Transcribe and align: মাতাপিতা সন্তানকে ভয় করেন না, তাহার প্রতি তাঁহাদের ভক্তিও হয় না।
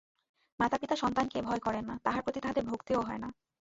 মাতাপিতা 0.59 0.95
সন্তানকে 0.95 1.37
ভয় 1.41 1.59
করেন 1.59 1.83
না, 1.85 1.95
তাহার 2.03 2.21
প্রতি 2.21 2.39
তাঁহাদের 2.41 2.65
ভক্তিও 2.65 3.01
হয় 3.01 3.19
না। 3.19 3.29